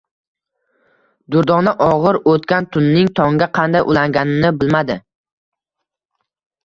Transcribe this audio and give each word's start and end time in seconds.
Durdona 1.35 1.73
og`ir 1.87 2.19
o`tgan 2.33 2.67
tunning 2.77 3.13
tongga 3.21 3.51
qanday 3.61 3.85
ulanganini 3.93 4.53
bilmadi 4.63 5.01